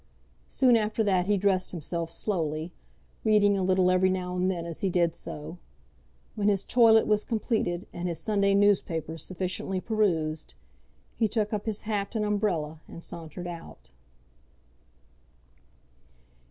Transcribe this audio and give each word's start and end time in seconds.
Soon 0.47 0.75
after 0.77 1.03
that 1.03 1.27
he 1.27 1.37
dressed 1.37 1.69
himself 1.69 2.09
slowly, 2.09 2.71
reading 3.23 3.55
a 3.55 3.61
little 3.61 3.91
every 3.91 4.09
now 4.09 4.35
and 4.35 4.49
then 4.49 4.65
as 4.65 4.81
he 4.81 4.89
did 4.89 5.13
so. 5.13 5.59
When 6.33 6.47
his 6.47 6.63
toilet 6.63 7.05
was 7.05 7.23
completed, 7.23 7.85
and 7.93 8.07
his 8.07 8.17
Sunday 8.19 8.55
newspapers 8.55 9.21
sufficiently 9.21 9.79
perused, 9.79 10.55
he 11.17 11.27
took 11.27 11.53
up 11.53 11.67
his 11.67 11.81
hat 11.81 12.15
and 12.15 12.25
umbrella 12.25 12.81
and 12.87 13.03
sauntered 13.03 13.45
out. 13.45 13.91